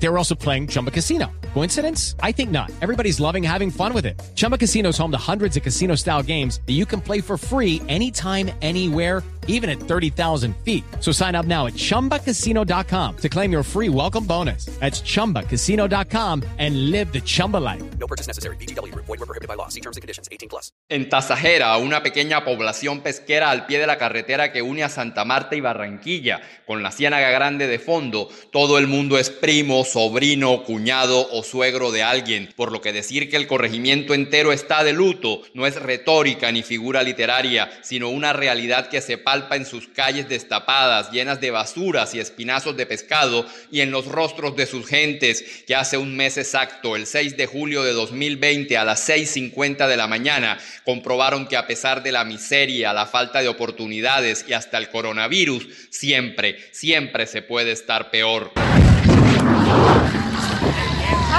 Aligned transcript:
They 0.00 0.08
were 0.08 0.18
also 0.18 0.34
playing 0.34 0.68
Chumba 0.68 0.90
Casino. 0.90 1.30
Coincidence? 1.54 2.14
I 2.22 2.32
think 2.32 2.50
not. 2.50 2.70
Everybody's 2.80 3.20
loving 3.20 3.42
having 3.42 3.70
fun 3.70 3.92
with 3.92 4.06
it. 4.06 4.20
Chumba 4.36 4.56
Casino 4.58 4.90
is 4.90 4.98
home 4.98 5.10
to 5.10 5.18
hundreds 5.18 5.56
of 5.56 5.62
casino 5.62 5.96
style 5.96 6.22
games 6.22 6.60
that 6.66 6.74
you 6.74 6.86
can 6.86 7.00
play 7.00 7.20
for 7.20 7.36
free 7.36 7.82
anytime, 7.88 8.50
anywhere, 8.62 9.22
even 9.48 9.68
at 9.68 9.80
30,000 9.80 10.54
feet. 10.58 10.84
So 11.00 11.10
sign 11.10 11.34
up 11.34 11.46
now 11.46 11.66
at 11.66 11.72
chumbacasino.com 11.72 13.16
to 13.16 13.28
claim 13.28 13.50
your 13.50 13.62
free 13.62 13.88
welcome 13.88 14.24
bonus. 14.24 14.66
That's 14.78 15.00
chumbacasino.com 15.00 16.44
and 16.58 16.90
live 16.90 17.12
the 17.12 17.20
Chumba 17.20 17.56
life. 17.56 17.82
No 17.98 18.06
purchase 18.06 18.28
necessary. 18.28 18.56
BGW. 18.56 18.94
Void 18.94 19.08
were 19.08 19.26
prohibited 19.26 19.48
by 19.48 19.54
law. 19.54 19.68
See 19.68 19.80
terms 19.80 19.96
and 19.96 20.02
conditions. 20.02 20.28
18 20.30 20.48
plus. 20.48 20.70
En 20.90 21.08
Tasajera, 21.08 21.76
una 21.78 22.02
pequeña 22.02 22.44
población 22.44 23.00
pesquera 23.00 23.50
al 23.50 23.66
pie 23.66 23.78
de 23.78 23.86
la 23.86 23.96
carretera 23.98 24.52
que 24.52 24.62
une 24.62 24.84
a 24.84 24.88
Santa 24.88 25.24
Marta 25.24 25.56
y 25.56 25.60
Barranquilla, 25.60 26.40
con 26.66 26.82
la 26.82 26.90
Ciénaga 26.90 27.30
Grande 27.30 27.66
de 27.66 27.78
fondo, 27.78 28.28
todo 28.52 28.78
el 28.78 28.86
mundo 28.86 29.18
es 29.18 29.30
primo, 29.30 29.84
sobrino, 29.88 30.62
cuñado 30.64 31.28
o 31.32 31.42
suegro 31.42 31.90
de 31.90 32.02
alguien, 32.02 32.52
por 32.56 32.72
lo 32.72 32.80
que 32.80 32.92
decir 32.92 33.30
que 33.30 33.36
el 33.36 33.46
corregimiento 33.46 34.14
entero 34.14 34.52
está 34.52 34.84
de 34.84 34.92
luto 34.92 35.42
no 35.54 35.66
es 35.66 35.76
retórica 35.76 36.52
ni 36.52 36.62
figura 36.62 37.02
literaria, 37.02 37.70
sino 37.82 38.08
una 38.08 38.32
realidad 38.32 38.88
que 38.88 39.00
se 39.00 39.18
palpa 39.18 39.56
en 39.56 39.66
sus 39.66 39.88
calles 39.88 40.28
destapadas, 40.28 41.10
llenas 41.10 41.40
de 41.40 41.50
basuras 41.50 42.14
y 42.14 42.20
espinazos 42.20 42.76
de 42.76 42.86
pescado, 42.86 43.46
y 43.70 43.80
en 43.80 43.90
los 43.90 44.06
rostros 44.06 44.56
de 44.56 44.66
sus 44.66 44.86
gentes, 44.86 45.64
que 45.66 45.74
hace 45.74 45.96
un 45.96 46.16
mes 46.16 46.36
exacto, 46.38 46.96
el 46.96 47.06
6 47.06 47.36
de 47.36 47.46
julio 47.46 47.82
de 47.82 47.92
2020 47.92 48.76
a 48.76 48.84
las 48.84 49.08
6.50 49.08 49.86
de 49.86 49.96
la 49.96 50.06
mañana, 50.06 50.58
comprobaron 50.84 51.46
que 51.46 51.56
a 51.56 51.66
pesar 51.66 52.02
de 52.02 52.12
la 52.12 52.24
miseria, 52.24 52.92
la 52.92 53.06
falta 53.06 53.40
de 53.40 53.48
oportunidades 53.48 54.44
y 54.48 54.52
hasta 54.52 54.78
el 54.78 54.90
coronavirus, 54.90 55.66
siempre, 55.90 56.58
siempre 56.72 57.26
se 57.26 57.42
puede 57.42 57.72
estar 57.72 58.10
peor. 58.10 58.52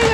đấy. 0.00 0.11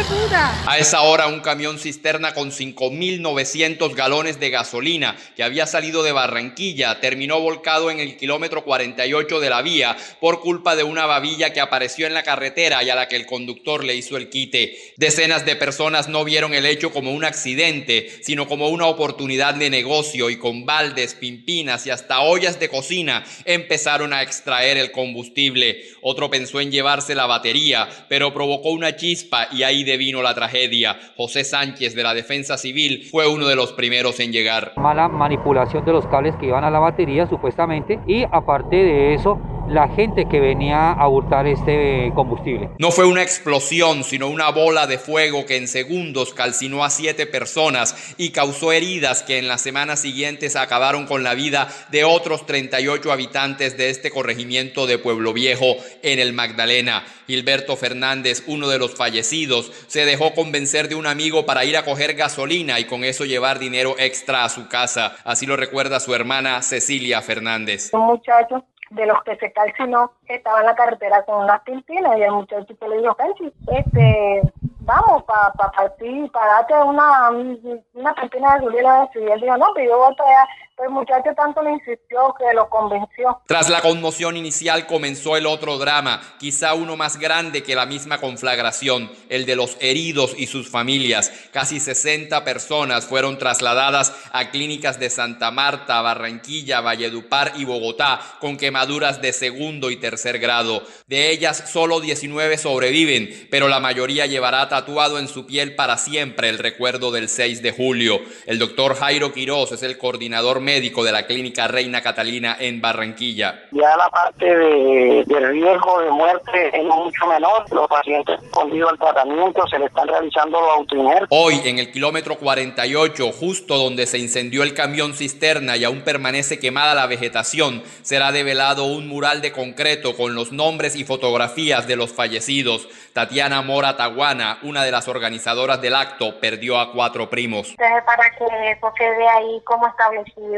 A 0.66 0.78
esa 0.78 1.02
hora 1.02 1.26
un 1.26 1.40
camión 1.40 1.78
cisterna 1.78 2.32
con 2.32 2.50
5.900 2.50 3.94
galones 3.94 4.40
de 4.40 4.48
gasolina 4.48 5.16
que 5.36 5.42
había 5.42 5.66
salido 5.66 6.02
de 6.02 6.12
Barranquilla 6.12 6.98
terminó 7.00 7.40
volcado 7.40 7.90
en 7.90 8.00
el 8.00 8.16
kilómetro 8.16 8.64
48 8.64 9.40
de 9.40 9.50
la 9.50 9.60
vía 9.60 9.96
por 10.18 10.40
culpa 10.40 10.76
de 10.76 10.84
una 10.84 11.04
babilla 11.04 11.52
que 11.52 11.60
apareció 11.60 12.06
en 12.06 12.14
la 12.14 12.22
carretera 12.22 12.82
y 12.82 12.88
a 12.88 12.94
la 12.94 13.06
que 13.08 13.16
el 13.16 13.26
conductor 13.26 13.84
le 13.84 13.96
hizo 13.96 14.16
el 14.16 14.30
quite. 14.30 14.78
Decenas 14.96 15.44
de 15.44 15.56
personas 15.56 16.08
no 16.08 16.24
vieron 16.24 16.54
el 16.54 16.64
hecho 16.64 16.90
como 16.90 17.12
un 17.12 17.24
accidente, 17.24 18.10
sino 18.22 18.48
como 18.48 18.68
una 18.68 18.86
oportunidad 18.86 19.54
de 19.54 19.68
negocio 19.68 20.30
y 20.30 20.38
con 20.38 20.64
baldes, 20.64 21.16
pimpinas 21.16 21.86
y 21.86 21.90
hasta 21.90 22.20
ollas 22.20 22.58
de 22.58 22.70
cocina 22.70 23.24
empezaron 23.44 24.14
a 24.14 24.22
extraer 24.22 24.78
el 24.78 24.90
combustible. 24.90 25.84
Otro 26.00 26.30
pensó 26.30 26.60
en 26.60 26.70
llevarse 26.70 27.14
la 27.14 27.26
batería, 27.26 27.88
pero 28.08 28.32
provocó 28.32 28.70
una 28.70 28.96
chispa 28.96 29.48
y 29.52 29.64
ahí 29.64 29.84
devino 29.98 30.22
la 30.22 30.32
tragedia. 30.32 30.96
José 31.16 31.42
Sánchez 31.42 31.94
de 31.96 32.02
la 32.04 32.14
Defensa 32.14 32.56
Civil 32.56 33.02
fue 33.10 33.26
uno 33.26 33.48
de 33.48 33.56
los 33.56 33.72
primeros 33.72 34.20
en 34.20 34.30
llegar. 34.30 34.72
Mala 34.76 35.08
manipulación 35.08 35.84
de 35.84 35.92
los 35.92 36.06
cables 36.06 36.36
que 36.36 36.46
iban 36.46 36.62
a 36.62 36.70
la 36.70 36.78
batería 36.78 37.26
supuestamente 37.26 37.98
y 38.06 38.24
aparte 38.30 38.76
de 38.76 39.14
eso 39.14 39.40
la 39.68 39.88
gente 39.88 40.26
que 40.30 40.40
venía 40.40 40.92
a 40.92 41.08
hurtar 41.08 41.46
este 41.46 42.10
combustible. 42.14 42.70
No 42.78 42.90
fue 42.90 43.06
una 43.06 43.22
explosión, 43.22 44.04
sino 44.04 44.28
una 44.28 44.50
bola 44.50 44.86
de 44.86 44.98
fuego 44.98 45.44
que 45.46 45.56
en 45.56 45.68
segundos 45.68 46.32
calcinó 46.32 46.84
a 46.84 46.90
siete 46.90 47.26
personas 47.26 48.14
y 48.16 48.30
causó 48.30 48.72
heridas 48.72 49.22
que 49.22 49.38
en 49.38 49.48
las 49.48 49.60
semanas 49.60 50.00
siguientes 50.00 50.56
acabaron 50.56 51.06
con 51.06 51.22
la 51.22 51.34
vida 51.34 51.68
de 51.90 52.04
otros 52.04 52.46
38 52.46 53.12
habitantes 53.12 53.76
de 53.76 53.90
este 53.90 54.10
corregimiento 54.10 54.86
de 54.86 54.98
Pueblo 54.98 55.32
Viejo 55.32 55.76
en 56.02 56.18
el 56.18 56.32
Magdalena. 56.32 57.04
Gilberto 57.26 57.76
Fernández, 57.76 58.44
uno 58.46 58.68
de 58.68 58.78
los 58.78 58.94
fallecidos, 58.94 59.70
se 59.86 60.06
dejó 60.06 60.32
convencer 60.34 60.88
de 60.88 60.94
un 60.94 61.06
amigo 61.06 61.44
para 61.44 61.64
ir 61.66 61.76
a 61.76 61.84
coger 61.84 62.14
gasolina 62.14 62.80
y 62.80 62.84
con 62.84 63.04
eso 63.04 63.26
llevar 63.26 63.58
dinero 63.58 63.96
extra 63.98 64.44
a 64.44 64.48
su 64.48 64.66
casa. 64.68 65.16
Así 65.24 65.44
lo 65.44 65.56
recuerda 65.56 66.00
su 66.00 66.14
hermana 66.14 66.62
Cecilia 66.62 67.20
Fernández. 67.20 67.90
Un 67.92 68.06
muchacho 68.06 68.64
de 68.90 69.06
los 69.06 69.22
que 69.22 69.36
se 69.36 69.52
calcinó 69.52 70.12
estaba 70.26 70.60
en 70.60 70.66
la 70.66 70.74
carretera 70.74 71.22
con 71.24 71.44
unas 71.44 71.60
pintinas 71.62 72.16
y 72.16 72.22
el 72.22 72.32
muchacho 72.32 72.74
le 72.88 72.98
dijo, 72.98 73.14
Kenchi, 73.16 73.52
este, 73.66 74.42
vamos 74.80 75.22
para 75.24 75.52
pa 75.52 75.70
partir, 75.70 76.30
para 76.32 76.52
darte 76.54 76.74
una, 76.74 77.30
una 77.30 78.14
pintina 78.14 78.54
de 78.54 78.60
gasolina. 78.60 79.08
Y 79.14 79.18
él 79.18 79.40
dijo, 79.40 79.56
no, 79.56 79.66
pero 79.74 79.90
yo 79.90 79.98
voy 79.98 80.12
a 80.12 80.16
traer 80.16 80.48
el 80.82 80.90
muchacho 80.90 81.30
tanto 81.36 81.62
le 81.62 81.72
insistió 81.72 82.34
que 82.38 82.54
lo 82.54 82.68
convenció. 82.68 83.40
Tras 83.46 83.68
la 83.68 83.80
conmoción 83.80 84.36
inicial 84.36 84.86
comenzó 84.86 85.36
el 85.36 85.46
otro 85.46 85.78
drama, 85.78 86.20
quizá 86.38 86.74
uno 86.74 86.96
más 86.96 87.18
grande 87.18 87.62
que 87.62 87.74
la 87.74 87.86
misma 87.86 88.18
conflagración, 88.18 89.10
el 89.28 89.46
de 89.46 89.56
los 89.56 89.76
heridos 89.80 90.34
y 90.36 90.46
sus 90.46 90.70
familias. 90.70 91.32
Casi 91.52 91.80
60 91.80 92.44
personas 92.44 93.06
fueron 93.06 93.38
trasladadas 93.38 94.14
a 94.32 94.50
clínicas 94.50 94.98
de 95.00 95.10
Santa 95.10 95.50
Marta, 95.50 96.00
Barranquilla, 96.00 96.80
Valledupar 96.80 97.52
y 97.56 97.64
Bogotá 97.64 98.20
con 98.40 98.56
quemaduras 98.56 99.20
de 99.20 99.32
segundo 99.32 99.90
y 99.90 99.96
tercer 99.96 100.38
grado. 100.38 100.82
De 101.06 101.30
ellas 101.30 101.70
solo 101.70 102.00
19 102.00 102.58
sobreviven, 102.58 103.48
pero 103.50 103.68
la 103.68 103.80
mayoría 103.80 104.26
llevará 104.26 104.68
tatuado 104.68 105.18
en 105.18 105.28
su 105.28 105.46
piel 105.46 105.74
para 105.74 105.96
siempre 105.96 106.48
el 106.48 106.58
recuerdo 106.58 107.10
del 107.10 107.28
6 107.28 107.62
de 107.62 107.72
julio. 107.72 108.20
El 108.46 108.58
doctor 108.58 108.94
Jairo 108.94 109.32
Quiroz 109.32 109.72
es 109.72 109.82
el 109.82 109.98
coordinador 109.98 110.60
médico 110.68 111.02
de 111.02 111.12
la 111.12 111.22
clínica 111.22 111.66
Reina 111.66 112.02
Catalina 112.02 112.54
en 112.60 112.82
Barranquilla. 112.82 113.58
Ya 113.70 113.96
la 113.96 114.10
parte 114.10 114.44
de, 114.44 115.24
del 115.26 115.48
riesgo 115.48 116.02
de 116.02 116.10
muerte 116.10 116.78
es 116.78 116.84
mucho 116.84 117.26
menor. 117.26 117.64
Los 117.72 117.88
pacientes 117.88 118.38
respondido 118.38 118.90
al 118.90 118.98
tratamiento 118.98 119.66
se 119.66 119.78
le 119.78 119.86
están 119.86 120.08
realizando 120.08 120.60
los 120.60 120.70
autoinjertos. 120.76 121.28
Hoy, 121.30 121.62
en 121.64 121.78
el 121.78 121.90
kilómetro 121.90 122.36
48, 122.36 123.32
justo 123.32 123.78
donde 123.78 124.04
se 124.04 124.18
incendió 124.18 124.62
el 124.62 124.74
camión 124.74 125.14
cisterna 125.14 125.78
y 125.78 125.84
aún 125.84 126.02
permanece 126.02 126.58
quemada 126.58 126.94
la 126.94 127.06
vegetación, 127.06 127.82
será 128.02 128.30
develado 128.30 128.84
un 128.84 129.08
mural 129.08 129.40
de 129.40 129.52
concreto 129.52 130.14
con 130.16 130.34
los 130.34 130.52
nombres 130.52 130.96
y 130.96 131.04
fotografías 131.04 131.86
de 131.86 131.96
los 131.96 132.12
fallecidos. 132.12 132.90
Tatiana 133.14 133.62
Mora 133.62 133.96
Taguana, 133.96 134.58
una 134.62 134.84
de 134.84 134.90
las 134.90 135.08
organizadoras 135.08 135.80
del 135.80 135.94
acto, 135.94 136.38
perdió 136.40 136.78
a 136.78 136.92
cuatro 136.92 137.30
primos. 137.30 137.74
Para 137.78 138.30
que 138.36 138.44
eso 138.70 138.92
quede 138.98 139.28
ahí 139.28 139.62
como 139.64 139.86
establecido 139.86 140.57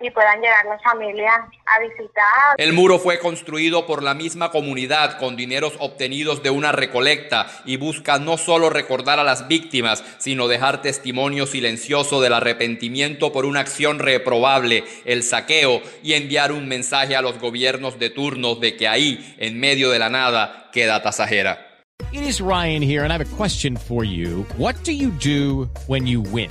y 0.00 0.10
puedan 0.10 0.40
llegar 0.40 0.64
las 0.64 0.82
familias 0.82 1.40
a 1.66 1.80
visitar. 1.80 2.54
El 2.56 2.72
muro 2.72 2.98
fue 2.98 3.18
construido 3.18 3.86
por 3.86 4.02
la 4.02 4.14
misma 4.14 4.50
comunidad 4.50 5.18
con 5.18 5.36
dineros 5.36 5.74
obtenidos 5.78 6.42
de 6.42 6.50
una 6.50 6.72
recolecta 6.72 7.46
y 7.66 7.76
busca 7.76 8.18
no 8.18 8.38
solo 8.38 8.70
recordar 8.70 9.18
a 9.18 9.24
las 9.24 9.46
víctimas, 9.46 10.02
sino 10.18 10.48
dejar 10.48 10.80
testimonio 10.80 11.46
silencioso 11.46 12.20
del 12.20 12.32
arrepentimiento 12.32 13.30
por 13.32 13.44
una 13.44 13.60
acción 13.60 13.98
reprobable, 13.98 14.84
el 15.04 15.22
saqueo, 15.22 15.82
y 16.02 16.14
enviar 16.14 16.52
un 16.52 16.66
mensaje 16.66 17.14
a 17.14 17.22
los 17.22 17.38
gobiernos 17.38 17.98
de 17.98 18.08
turno 18.10 18.54
de 18.54 18.76
que 18.76 18.88
ahí, 18.88 19.36
en 19.38 19.60
medio 19.60 19.90
de 19.90 19.98
la 19.98 20.08
nada, 20.08 20.70
queda 20.72 21.02
tasajera. 21.02 21.66
It 22.12 22.22
is 22.22 22.40
Ryan 22.40 22.82
here, 22.82 23.04
and 23.04 23.12
I 23.12 23.18
have 23.18 23.20
a 23.20 23.36
question 23.36 23.76
for 23.76 24.04
you. 24.04 24.46
What 24.56 24.74
do 24.84 24.92
you 24.92 25.10
do 25.10 25.68
when 25.86 26.06
you 26.06 26.22
win? 26.22 26.50